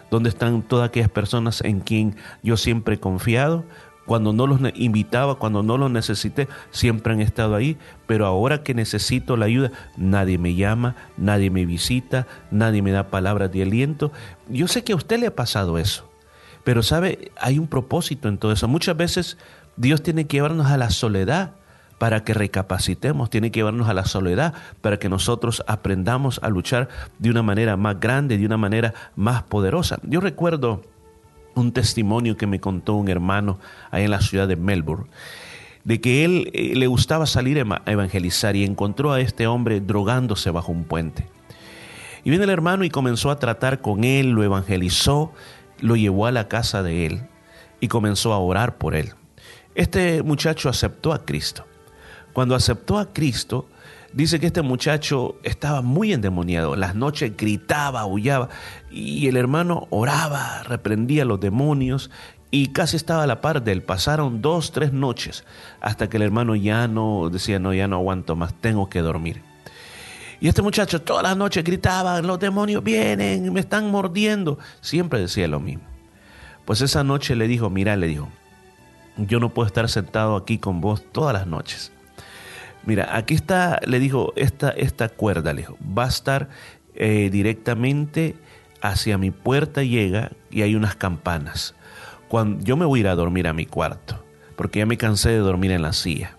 ¿Dónde 0.09 0.29
están 0.29 0.61
todas 0.61 0.87
aquellas 0.87 1.09
personas 1.09 1.61
en 1.61 1.81
quien 1.81 2.15
yo 2.41 2.57
siempre 2.57 2.95
he 2.95 2.99
confiado? 2.99 3.65
Cuando 4.05 4.33
no 4.33 4.47
los 4.47 4.59
invitaba, 4.73 5.35
cuando 5.35 5.61
no 5.61 5.77
los 5.77 5.91
necesité, 5.91 6.47
siempre 6.71 7.13
han 7.13 7.21
estado 7.21 7.55
ahí, 7.55 7.77
pero 8.07 8.25
ahora 8.25 8.63
que 8.63 8.73
necesito 8.73 9.37
la 9.37 9.45
ayuda, 9.45 9.71
nadie 9.97 10.39
me 10.39 10.55
llama, 10.55 10.95
nadie 11.15 11.51
me 11.51 11.65
visita, 11.65 12.25
nadie 12.49 12.81
me 12.81 12.91
da 12.91 13.11
palabras 13.11 13.51
de 13.51 13.61
aliento. 13.61 14.11
Yo 14.47 14.67
sé 14.67 14.83
que 14.83 14.93
a 14.93 14.95
usted 14.95 15.19
le 15.19 15.27
ha 15.27 15.35
pasado 15.35 15.77
eso. 15.77 16.08
Pero 16.63 16.83
sabe, 16.83 17.31
hay 17.39 17.59
un 17.59 17.67
propósito 17.67 18.27
en 18.27 18.37
todo 18.37 18.51
eso. 18.51 18.67
Muchas 18.67 18.95
veces 18.97 19.37
Dios 19.77 20.03
tiene 20.03 20.27
que 20.27 20.37
llevarnos 20.37 20.67
a 20.67 20.77
la 20.77 20.89
soledad 20.89 21.53
para 21.99 22.23
que 22.23 22.33
recapacitemos, 22.33 23.29
tiene 23.29 23.51
que 23.51 23.59
llevarnos 23.59 23.89
a 23.89 23.93
la 23.93 24.05
soledad 24.05 24.53
para 24.81 24.97
que 24.97 25.09
nosotros 25.09 25.63
aprendamos 25.67 26.39
a 26.41 26.49
luchar 26.49 26.89
de 27.19 27.29
una 27.29 27.43
manera 27.43 27.77
más 27.77 27.99
grande, 27.99 28.37
de 28.37 28.45
una 28.45 28.57
manera 28.57 28.93
más 29.15 29.43
poderosa. 29.43 29.99
Yo 30.03 30.21
recuerdo 30.21 30.81
un 31.55 31.73
testimonio 31.73 32.37
que 32.37 32.47
me 32.47 32.59
contó 32.59 32.95
un 32.95 33.09
hermano 33.09 33.59
ahí 33.91 34.05
en 34.05 34.11
la 34.11 34.21
ciudad 34.21 34.47
de 34.47 34.55
Melbourne, 34.55 35.07
de 35.83 35.99
que 35.99 36.23
él 36.23 36.51
eh, 36.53 36.73
le 36.75 36.87
gustaba 36.87 37.25
salir 37.25 37.59
a 37.59 37.81
evangelizar 37.85 38.55
y 38.55 38.63
encontró 38.63 39.11
a 39.11 39.19
este 39.19 39.45
hombre 39.47 39.81
drogándose 39.81 40.51
bajo 40.51 40.71
un 40.71 40.85
puente. 40.85 41.27
Y 42.23 42.29
viene 42.29 42.45
el 42.45 42.49
hermano 42.49 42.83
y 42.83 42.89
comenzó 42.89 43.31
a 43.31 43.39
tratar 43.39 43.81
con 43.81 44.03
él, 44.03 44.31
lo 44.31 44.43
evangelizó, 44.43 45.33
lo 45.81 45.95
llevó 45.95 46.25
a 46.25 46.31
la 46.31 46.47
casa 46.47 46.83
de 46.83 47.05
él 47.05 47.21
y 47.79 47.87
comenzó 47.87 48.33
a 48.33 48.39
orar 48.39 48.77
por 48.77 48.95
él. 48.95 49.13
Este 49.75 50.23
muchacho 50.23 50.69
aceptó 50.69 51.13
a 51.13 51.25
Cristo. 51.25 51.65
Cuando 52.33 52.55
aceptó 52.55 52.97
a 52.97 53.13
Cristo, 53.13 53.67
dice 54.13 54.39
que 54.39 54.47
este 54.47 54.61
muchacho 54.61 55.37
estaba 55.43 55.81
muy 55.81 56.13
endemoniado. 56.13 56.75
Las 56.75 56.95
noches 56.95 57.35
gritaba, 57.35 58.01
aullaba 58.01 58.49
y 58.91 59.27
el 59.27 59.37
hermano 59.37 59.87
oraba, 59.89 60.63
reprendía 60.63 61.25
los 61.25 61.39
demonios 61.39 62.11
y 62.51 62.67
casi 62.67 62.97
estaba 62.97 63.23
a 63.23 63.27
la 63.27 63.41
par 63.41 63.63
de 63.63 63.71
él. 63.71 63.83
Pasaron 63.83 64.41
dos, 64.41 64.71
tres 64.71 64.93
noches 64.93 65.45
hasta 65.81 66.09
que 66.09 66.17
el 66.17 66.23
hermano 66.23 66.55
ya 66.55 66.87
no 66.87 67.29
decía, 67.29 67.59
no, 67.59 67.73
ya 67.73 67.87
no 67.87 67.97
aguanto 67.97 68.35
más, 68.35 68.53
tengo 68.53 68.89
que 68.89 69.01
dormir. 69.01 69.48
Y 70.41 70.47
este 70.47 70.61
muchacho 70.61 71.01
todas 71.01 71.23
las 71.23 71.35
noches 71.35 71.63
gritaba, 71.63 72.21
los 72.21 72.39
demonios 72.39 72.83
vienen, 72.83 73.51
me 73.51 73.59
están 73.59 73.91
mordiendo. 73.91 74.57
Siempre 74.81 75.19
decía 75.19 75.47
lo 75.47 75.59
mismo. 75.59 75.83
Pues 76.65 76.81
esa 76.81 77.03
noche 77.03 77.35
le 77.35 77.47
dijo, 77.47 77.69
mira, 77.69 77.95
le 77.97 78.07
dijo, 78.07 78.29
yo 79.17 79.39
no 79.39 79.49
puedo 79.49 79.67
estar 79.67 79.89
sentado 79.89 80.35
aquí 80.35 80.57
con 80.57 80.81
vos 80.81 81.03
todas 81.11 81.33
las 81.33 81.47
noches. 81.47 81.91
Mira, 82.85 83.15
aquí 83.15 83.33
está, 83.33 83.79
le 83.85 83.99
dijo, 83.99 84.33
esta, 84.35 84.69
esta 84.69 85.09
cuerda, 85.09 85.53
le 85.53 85.61
dijo, 85.61 85.77
va 85.97 86.05
a 86.05 86.09
estar 86.09 86.49
eh, 86.95 87.29
directamente 87.31 88.35
hacia 88.81 89.17
mi 89.17 89.31
puerta 89.31 89.83
llega 89.83 90.31
y 90.49 90.61
hay 90.61 90.75
unas 90.75 90.95
campanas. 90.95 91.75
Cuando 92.29 92.63
yo 92.63 92.77
me 92.77 92.85
voy 92.85 92.99
a 92.99 93.01
ir 93.01 93.07
a 93.07 93.15
dormir 93.15 93.47
a 93.47 93.53
mi 93.53 93.65
cuarto, 93.65 94.23
porque 94.55 94.79
ya 94.79 94.85
me 94.85 94.97
cansé 94.97 95.29
de 95.29 95.39
dormir 95.39 95.71
en 95.71 95.81
la 95.81 95.93
silla. 95.93 96.38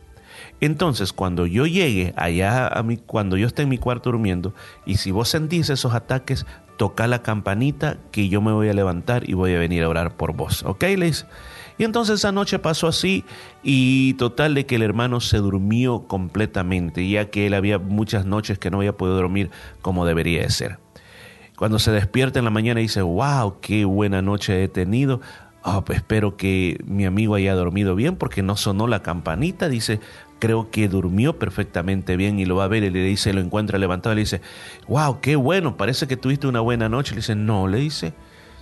Entonces, 0.61 1.13
cuando 1.13 1.47
yo 1.47 1.67
llegue 1.67 2.13
allá 2.17 2.69
a 2.69 2.83
mi, 2.83 2.99
cuando 2.99 3.37
yo 3.37 3.47
esté 3.47 3.63
en 3.63 3.71
mi 3.71 3.79
cuarto 3.79 4.11
durmiendo, 4.11 4.55
y 4.85 4.97
si 4.97 5.11
vos 5.11 5.29
sentís 5.29 5.71
esos 5.71 5.95
ataques, 5.95 6.47
toca 6.77 7.07
la 7.07 7.23
campanita 7.23 7.99
que 8.11 8.29
yo 8.29 8.41
me 8.41 8.53
voy 8.53 8.69
a 8.69 8.75
levantar 8.75 9.29
y 9.29 9.35
voy 9.35 9.55
a 9.55 9.59
venir 9.59 9.83
a 9.83 9.89
orar 9.89 10.17
por 10.17 10.35
vos. 10.35 10.63
¿Ok, 10.65 10.85
Liz? 10.97 11.27
Y 11.77 11.85
entonces 11.85 12.21
esa 12.21 12.31
noche 12.31 12.59
pasó 12.59 12.89
así 12.89 13.25
y 13.63 14.15
total 14.15 14.55
de 14.55 14.67
que 14.67 14.77
el 14.77 14.83
hermano 14.83 15.21
se 15.21 15.39
durmió 15.39 16.07
completamente, 16.07 17.09
ya 17.09 17.31
que 17.31 17.47
él 17.47 17.55
había 17.55 17.79
muchas 17.79 18.27
noches 18.27 18.59
que 18.59 18.71
no 18.71 18.79
había 18.79 18.97
podido 18.97 19.17
dormir 19.17 19.51
como 19.81 20.05
debería 20.05 20.43
de 20.43 20.51
ser. 20.51 20.79
Cuando 21.57 21.79
se 21.79 21.91
despierta 21.91 22.39
en 22.39 22.47
la 22.47 22.51
mañana 22.51 22.81
y 22.81 22.85
dice, 22.85 23.03
wow, 23.03 23.61
qué 23.61 23.85
buena 23.85 24.23
noche 24.23 24.63
he 24.63 24.69
tenido. 24.69 25.21
Oh, 25.63 25.85
pues 25.85 25.99
espero 25.99 26.37
que 26.37 26.79
mi 26.87 27.05
amigo 27.05 27.35
haya 27.35 27.55
dormido 27.55 27.95
bien 27.95 28.17
porque 28.17 28.43
no 28.43 28.57
sonó 28.57 28.87
la 28.87 29.03
campanita. 29.03 29.69
Dice, 29.69 30.01
creo 30.39 30.71
que 30.71 30.89
durmió 30.89 31.39
perfectamente 31.39 32.17
bien 32.17 32.41
y 32.41 32.47
lo 32.47 32.57
va 32.57 32.65
a 32.65 32.69
ver 32.69 32.83
y 32.83 32.91
le 32.91 33.05
dice, 33.05 33.33
lo 33.33 33.41
encuentra 33.41 33.79
levantado 33.79 34.15
le 34.15 34.23
dice, 34.23 34.41
wow, 34.89 35.21
qué 35.21 35.37
bueno, 35.37 35.77
parece 35.77 36.09
que 36.09 36.17
tuviste 36.17 36.47
una 36.47 36.61
buena 36.61 36.89
noche. 36.89 37.13
Le 37.13 37.19
dice, 37.19 37.35
no, 37.37 37.69
le 37.69 37.79
dice, 37.79 38.15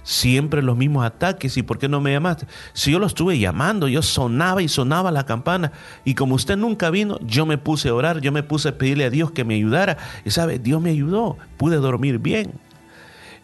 siempre 0.02 0.60
los 0.60 0.76
mismos 0.76 1.04
ataques 1.04 1.56
y 1.56 1.62
¿por 1.62 1.78
qué 1.78 1.88
no 1.88 2.00
me 2.00 2.10
llamaste? 2.10 2.46
Si 2.72 2.90
yo 2.90 2.98
lo 2.98 3.06
estuve 3.06 3.38
llamando, 3.38 3.86
yo 3.86 4.02
sonaba 4.02 4.60
y 4.60 4.68
sonaba 4.68 5.12
la 5.12 5.24
campana 5.24 5.70
y 6.04 6.14
como 6.14 6.34
usted 6.34 6.56
nunca 6.56 6.90
vino, 6.90 7.18
yo 7.20 7.46
me 7.46 7.58
puse 7.58 7.90
a 7.90 7.94
orar, 7.94 8.20
yo 8.20 8.32
me 8.32 8.42
puse 8.42 8.70
a 8.70 8.78
pedirle 8.78 9.04
a 9.04 9.10
Dios 9.10 9.30
que 9.30 9.44
me 9.44 9.54
ayudara 9.54 9.98
y 10.24 10.30
sabe, 10.30 10.58
Dios 10.58 10.82
me 10.82 10.90
ayudó, 10.90 11.38
pude 11.56 11.76
dormir 11.76 12.18
bien. 12.18 12.52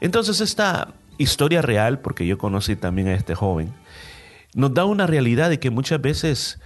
Entonces 0.01 0.41
esta 0.41 0.95
historia 1.19 1.63
real, 1.63 2.01
porque 2.01 2.27
yo 2.27 2.39
conocí 2.39 2.77
también 2.77 3.09
a 3.09 3.15
este 3.15 3.35
joven, 3.35 3.73
nos 4.55 4.73
da 4.73 4.85
una 4.85 5.07
realidad 5.07 5.51
de 5.51 5.59
que 5.59 5.71
muchas 5.71 6.01
veces 6.01 6.61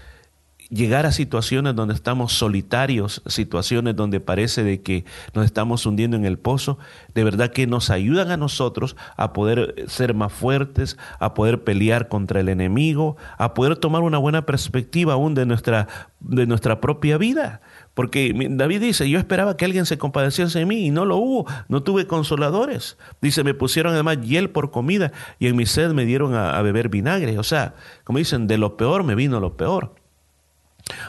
llegar 0.70 1.06
a 1.06 1.12
situaciones 1.12 1.74
donde 1.74 1.94
estamos 1.94 2.32
solitarios, 2.32 3.22
situaciones 3.26 3.96
donde 3.96 4.20
parece 4.20 4.62
de 4.62 4.82
que 4.82 5.04
nos 5.34 5.46
estamos 5.46 5.86
hundiendo 5.86 6.16
en 6.16 6.24
el 6.24 6.38
pozo, 6.38 6.78
de 7.14 7.24
verdad 7.24 7.52
que 7.52 7.66
nos 7.66 7.90
ayudan 7.90 8.30
a 8.30 8.36
nosotros 8.36 8.96
a 9.16 9.32
poder 9.32 9.74
ser 9.88 10.14
más 10.14 10.32
fuertes, 10.32 10.98
a 11.18 11.34
poder 11.34 11.64
pelear 11.64 12.08
contra 12.08 12.40
el 12.40 12.48
enemigo, 12.48 13.16
a 13.38 13.54
poder 13.54 13.76
tomar 13.76 14.02
una 14.02 14.18
buena 14.18 14.44
perspectiva 14.44 15.14
aún 15.14 15.34
de 15.34 15.46
nuestra, 15.46 15.88
de 16.20 16.46
nuestra 16.46 16.80
propia 16.80 17.16
vida. 17.16 17.62
Porque 17.98 18.32
David 18.50 18.80
dice, 18.80 19.10
yo 19.10 19.18
esperaba 19.18 19.56
que 19.56 19.64
alguien 19.64 19.84
se 19.84 19.98
compadeciese 19.98 20.60
de 20.60 20.66
mí 20.66 20.86
y 20.86 20.92
no 20.92 21.04
lo 21.04 21.16
hubo, 21.16 21.46
no 21.66 21.82
tuve 21.82 22.06
consoladores. 22.06 22.96
Dice, 23.20 23.42
me 23.42 23.54
pusieron 23.54 23.92
además 23.92 24.20
hiel 24.22 24.50
por 24.50 24.70
comida 24.70 25.10
y 25.40 25.48
en 25.48 25.56
mi 25.56 25.66
sed 25.66 25.90
me 25.94 26.04
dieron 26.04 26.32
a, 26.36 26.62
beber 26.62 26.90
vinagre. 26.90 27.40
O 27.40 27.42
sea, 27.42 27.74
como 28.04 28.20
dicen, 28.20 28.46
de 28.46 28.56
lo 28.56 28.76
peor 28.76 29.02
me 29.02 29.16
vino 29.16 29.40
lo 29.40 29.56
peor. 29.56 29.96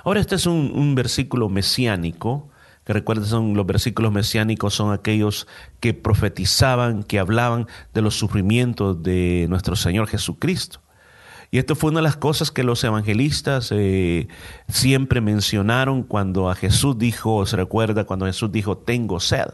Ahora 0.04 0.20
este 0.20 0.34
es 0.34 0.48
un, 0.48 0.72
un 0.74 0.96
versículo 0.96 1.48
mesiánico, 1.48 2.50
que 2.86 2.94
recuerden 2.94 3.28
son 3.28 3.54
los 3.54 3.68
versículos 3.68 4.12
mesiánicos 4.12 4.74
son 4.74 4.92
aquellos 4.92 5.46
que 5.80 5.94
profetizaban, 5.94 7.04
que 7.04 7.20
hablaban 7.20 7.68
de 7.94 8.02
los 8.02 8.16
sufrimientos 8.16 9.04
de 9.04 9.46
nuestro 9.48 9.76
Señor 9.76 10.08
Jesucristo. 10.08 10.80
Y 11.52 11.58
esto 11.58 11.76
fue 11.76 11.90
una 11.90 12.00
de 12.00 12.04
las 12.04 12.18
cosas 12.18 12.52
que 12.52 12.64
los 12.64 12.84
evangelistas 12.84 13.72
eh, 13.72 14.28
siempre 14.68 15.20
mencionaron 15.20 16.04
cuando 16.04 16.50
a 16.50 16.56
Jesús 16.56 16.98
dijo, 16.98 17.46
se 17.46 17.58
recuerda 17.58 18.06
cuando 18.06 18.28
Jesús 18.28 18.52
dijo, 18.52 18.78
tengo 18.78 19.20
sed. 19.20 19.48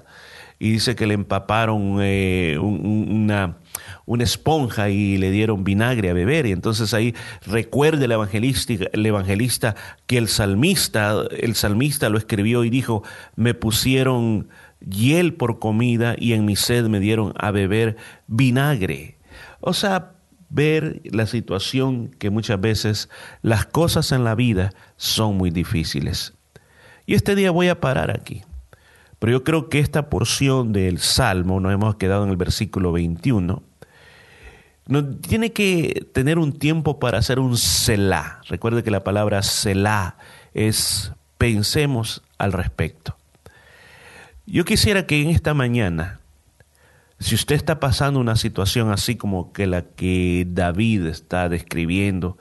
Y 0.60 0.72
dice 0.72 0.96
que 0.96 1.08
le 1.08 1.14
empaparon 1.14 1.98
eh, 2.02 2.58
una, 2.60 3.58
una 4.06 4.24
esponja 4.24 4.90
y 4.90 5.18
le 5.18 5.32
dieron 5.32 5.64
vinagre 5.64 6.10
a 6.10 6.14
beber. 6.14 6.46
Y 6.46 6.52
entonces 6.52 6.94
ahí 6.94 7.14
recuerde 7.46 8.06
el 8.06 8.12
evangelista, 8.14 8.74
el 8.92 9.06
evangelista 9.06 9.76
que 10.06 10.18
el 10.18 10.28
salmista, 10.28 11.26
el 11.32 11.56
salmista 11.56 12.10
lo 12.10 12.18
escribió 12.18 12.64
y 12.64 12.70
dijo, 12.70 13.04
me 13.36 13.54
pusieron 13.54 14.50
hiel 14.90 15.34
por 15.34 15.60
comida 15.60 16.16
y 16.18 16.34
en 16.34 16.46
mi 16.46 16.56
sed 16.56 16.88
me 16.88 17.00
dieron 17.00 17.34
a 17.38 17.52
beber 17.52 17.98
vinagre. 18.28 19.18
O 19.60 19.74
sea, 19.74 20.15
ver 20.50 21.02
la 21.06 21.26
situación 21.26 22.10
que 22.10 22.30
muchas 22.30 22.60
veces 22.60 23.10
las 23.42 23.66
cosas 23.66 24.12
en 24.12 24.24
la 24.24 24.36
vida 24.36 24.72
son 24.98 25.38
muy 25.38 25.50
difíciles. 25.50 26.34
Y 27.06 27.14
este 27.14 27.36
día 27.36 27.52
voy 27.52 27.68
a 27.68 27.80
parar 27.80 28.12
aquí. 28.12 28.44
Pero 29.20 29.32
yo 29.32 29.44
creo 29.44 29.70
que 29.70 29.80
esta 29.80 30.10
porción 30.10 30.74
del 30.74 31.00
Salmo, 31.00 31.60
nos 31.60 31.74
hemos 31.74 31.96
quedado 31.96 32.24
en 32.24 32.30
el 32.30 32.38
versículo 32.38 32.92
21, 32.92 33.64
nos 34.88 35.22
tiene 35.22 35.52
que 35.52 36.08
tener 36.14 36.38
un 36.38 36.54
tiempo 36.54 37.00
para 37.00 37.18
hacer 37.18 37.40
un 37.40 37.58
Selah. 37.58 38.42
Recuerde 38.48 38.84
que 38.84 38.92
la 38.92 39.04
palabra 39.04 39.42
Selah 39.42 40.18
es 40.54 41.12
pensemos 41.38 42.22
al 42.38 42.54
respecto. 42.54 43.18
Yo 44.46 44.64
quisiera 44.64 45.08
que 45.08 45.22
en 45.22 45.30
esta 45.30 45.54
mañana 45.54 46.20
si 47.26 47.34
usted 47.34 47.56
está 47.56 47.80
pasando 47.80 48.20
una 48.20 48.36
situación 48.36 48.92
así 48.92 49.16
como 49.16 49.52
que 49.52 49.66
la 49.66 49.82
que 49.82 50.46
David 50.48 51.08
está 51.08 51.50
describiendo 51.50 52.38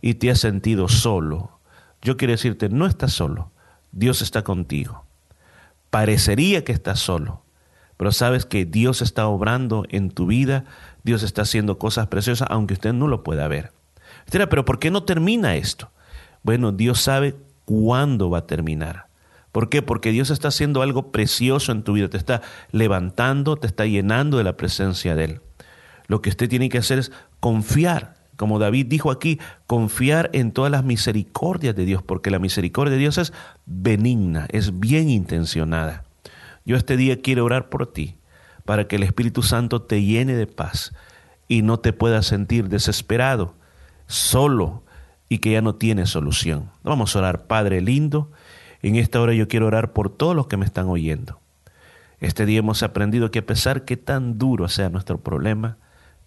y 0.00 0.14
te 0.14 0.30
has 0.30 0.38
sentido 0.38 0.86
solo, 0.86 1.58
yo 2.02 2.16
quiero 2.16 2.30
decirte, 2.30 2.68
no 2.68 2.86
estás 2.86 3.12
solo, 3.12 3.50
Dios 3.90 4.22
está 4.22 4.44
contigo. 4.44 5.04
Parecería 5.90 6.62
que 6.62 6.70
estás 6.70 7.00
solo, 7.00 7.42
pero 7.96 8.12
sabes 8.12 8.46
que 8.46 8.64
Dios 8.64 9.02
está 9.02 9.26
obrando 9.26 9.82
en 9.88 10.08
tu 10.08 10.28
vida, 10.28 10.66
Dios 11.02 11.24
está 11.24 11.42
haciendo 11.42 11.80
cosas 11.80 12.06
preciosas, 12.06 12.46
aunque 12.48 12.74
usted 12.74 12.92
no 12.92 13.08
lo 13.08 13.24
pueda 13.24 13.48
ver. 13.48 13.72
Pero 14.30 14.64
¿por 14.64 14.78
qué 14.78 14.92
no 14.92 15.02
termina 15.02 15.56
esto? 15.56 15.90
Bueno, 16.44 16.70
Dios 16.70 17.00
sabe 17.00 17.34
cuándo 17.64 18.30
va 18.30 18.38
a 18.38 18.46
terminar. 18.46 19.07
¿Por 19.52 19.68
qué? 19.68 19.82
Porque 19.82 20.12
Dios 20.12 20.30
está 20.30 20.48
haciendo 20.48 20.82
algo 20.82 21.10
precioso 21.10 21.72
en 21.72 21.82
tu 21.82 21.94
vida, 21.94 22.08
te 22.08 22.18
está 22.18 22.42
levantando, 22.70 23.56
te 23.56 23.66
está 23.66 23.86
llenando 23.86 24.38
de 24.38 24.44
la 24.44 24.56
presencia 24.56 25.14
de 25.14 25.24
Él. 25.24 25.40
Lo 26.06 26.22
que 26.22 26.30
usted 26.30 26.48
tiene 26.48 26.68
que 26.68 26.78
hacer 26.78 26.98
es 26.98 27.12
confiar, 27.40 28.14
como 28.36 28.58
David 28.58 28.86
dijo 28.86 29.10
aquí, 29.10 29.40
confiar 29.66 30.30
en 30.32 30.52
todas 30.52 30.70
las 30.70 30.84
misericordias 30.84 31.74
de 31.74 31.84
Dios, 31.84 32.02
porque 32.02 32.30
la 32.30 32.38
misericordia 32.38 32.92
de 32.92 33.00
Dios 33.00 33.18
es 33.18 33.32
benigna, 33.66 34.46
es 34.50 34.78
bien 34.78 35.08
intencionada. 35.10 36.04
Yo 36.64 36.76
este 36.76 36.96
día 36.96 37.20
quiero 37.20 37.44
orar 37.44 37.68
por 37.68 37.92
ti, 37.92 38.16
para 38.64 38.86
que 38.86 38.96
el 38.96 39.02
Espíritu 39.02 39.42
Santo 39.42 39.82
te 39.82 40.02
llene 40.02 40.34
de 40.34 40.46
paz 40.46 40.92
y 41.48 41.62
no 41.62 41.78
te 41.78 41.94
puedas 41.94 42.26
sentir 42.26 42.68
desesperado, 42.68 43.54
solo 44.06 44.84
y 45.28 45.38
que 45.38 45.52
ya 45.52 45.62
no 45.62 45.74
tienes 45.74 46.10
solución. 46.10 46.70
Vamos 46.82 47.16
a 47.16 47.20
orar, 47.20 47.46
Padre 47.46 47.80
lindo. 47.80 48.30
En 48.82 48.96
esta 48.96 49.20
hora 49.20 49.34
yo 49.34 49.48
quiero 49.48 49.66
orar 49.66 49.92
por 49.92 50.10
todos 50.10 50.36
los 50.36 50.46
que 50.46 50.56
me 50.56 50.64
están 50.64 50.88
oyendo. 50.88 51.40
Este 52.20 52.46
día 52.46 52.60
hemos 52.60 52.82
aprendido 52.82 53.30
que 53.30 53.40
a 53.40 53.46
pesar 53.46 53.84
que 53.84 53.96
tan 53.96 54.38
duro 54.38 54.68
sea 54.68 54.88
nuestro 54.88 55.18
problema, 55.18 55.76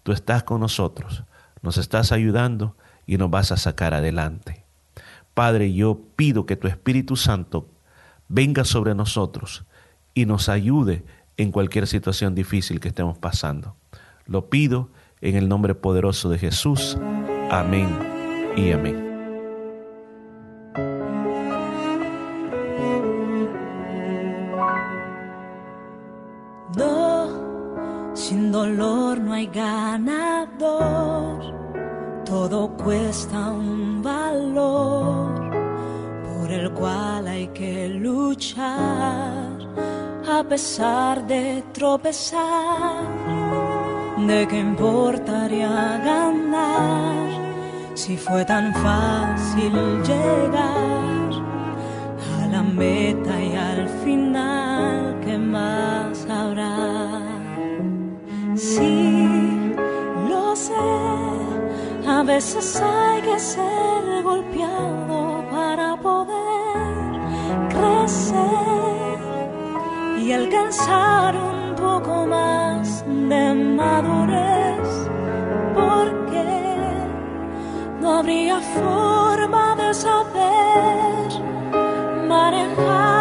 tú 0.02 0.12
estás 0.12 0.42
con 0.42 0.60
nosotros, 0.60 1.24
nos 1.60 1.76
estás 1.76 2.12
ayudando 2.12 2.76
y 3.06 3.18
nos 3.18 3.30
vas 3.30 3.52
a 3.52 3.56
sacar 3.56 3.94
adelante. 3.94 4.64
Padre, 5.34 5.72
yo 5.72 6.00
pido 6.16 6.46
que 6.46 6.56
tu 6.56 6.68
Espíritu 6.68 7.16
Santo 7.16 7.68
venga 8.28 8.64
sobre 8.64 8.94
nosotros 8.94 9.64
y 10.14 10.26
nos 10.26 10.48
ayude 10.48 11.04
en 11.36 11.52
cualquier 11.52 11.86
situación 11.86 12.34
difícil 12.34 12.80
que 12.80 12.88
estemos 12.88 13.18
pasando. 13.18 13.76
Lo 14.26 14.48
pido 14.48 14.90
en 15.20 15.36
el 15.36 15.48
nombre 15.48 15.74
poderoso 15.74 16.28
de 16.28 16.38
Jesús. 16.38 16.98
Amén 17.50 17.88
y 18.56 18.72
amén. 18.72 19.01
Dolor 28.52 29.18
no 29.18 29.32
hay 29.32 29.46
ganador, 29.46 30.62
todo 32.24 32.68
cuesta 32.76 33.50
un 33.50 34.02
valor 34.02 35.50
por 36.22 36.50
el 36.50 36.70
cual 36.72 37.26
hay 37.26 37.48
que 37.48 37.88
luchar 37.88 39.58
a 40.28 40.44
pesar 40.48 41.26
de 41.26 41.64
tropezar. 41.72 43.06
¿De 44.26 44.46
qué 44.46 44.60
importaría 44.60 46.00
ganar 46.04 47.28
si 47.94 48.16
fue 48.16 48.44
tan 48.44 48.72
fácil 48.74 49.72
llegar 50.02 51.32
a 52.40 52.46
la 52.46 52.62
meta 52.62 53.40
y 53.42 53.56
al 53.56 53.88
final? 54.04 55.18
¿Qué 55.24 55.38
más 55.38 55.91
habrá? 55.91 55.91
Sí, 58.62 59.74
lo 60.28 60.54
sé. 60.54 60.72
A 62.06 62.22
veces 62.22 62.80
hay 62.80 63.20
que 63.22 63.36
ser 63.40 64.22
golpeado 64.22 65.44
para 65.50 65.96
poder 65.96 67.20
crecer 67.70 69.18
y 70.16 70.30
alcanzar 70.30 71.34
un 71.34 71.74
poco 71.74 72.24
más 72.24 73.04
de 73.08 73.52
madurez, 73.52 75.10
porque 75.74 76.44
no 78.00 78.18
habría 78.18 78.60
forma 78.60 79.74
de 79.74 79.92
saber 79.92 81.28
manejar 82.28 83.11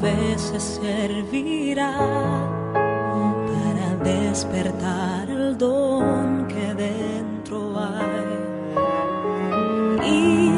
veces 0.00 0.80
servirá 0.82 1.96
para 3.52 3.96
despertar 4.04 5.28
el 5.28 5.56
don 5.56 6.46
que 6.48 6.74
dentro 6.74 7.78
hay 7.78 8.36
y 10.06 10.50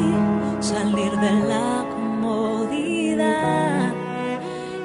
salir 0.59 1.11
de 1.11 1.31
la 1.47 1.85
comodidad 1.95 3.93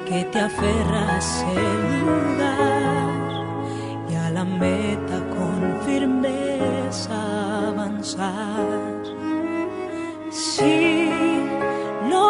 que 0.07 0.23
te 0.25 0.39
aferra 0.39 1.17
a 1.17 1.21
lugar 2.05 3.09
y 4.09 4.15
a 4.15 4.29
la 4.29 4.45
meta 4.45 5.19
con 5.35 5.81
firmeza 5.85 7.67
avanzar. 7.67 9.03
Sí, 10.31 11.34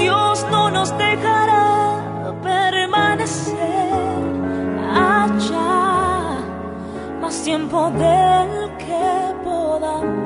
Dios 0.00 0.46
no 0.50 0.70
nos 0.70 0.96
dejará 0.96 2.32
permanecer 2.42 3.92
allá 4.94 6.38
más 7.20 7.42
tiempo 7.42 7.90
del 7.90 8.76
que 8.78 9.34
podamos. 9.44 10.19